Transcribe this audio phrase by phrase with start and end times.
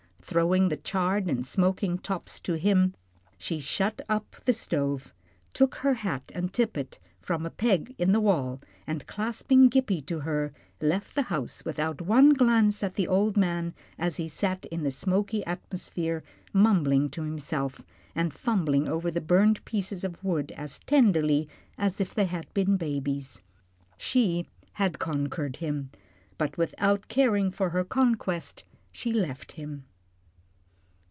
[0.23, 2.93] Throwing the charred and smoking tops to him,
[3.37, 5.13] she shut up the stove,
[5.53, 10.21] took her hat and tippet from a peg in the wall, and clasping Gippie to
[10.21, 14.83] her, left the house without one glance at the old man as he sat in
[14.83, 16.23] the smoky atmosphere
[16.53, 17.81] mumbling to himself,
[18.15, 22.77] and fumbling over the burnt pieces of wood as tenderly as if they had been
[22.77, 23.43] babies.
[23.97, 24.45] She
[24.75, 25.89] had conquered him,
[26.37, 28.63] but without caring for her conquest
[28.93, 29.83] she left him.